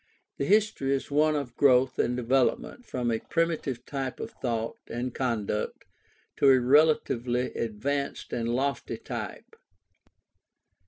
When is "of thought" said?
4.19-4.79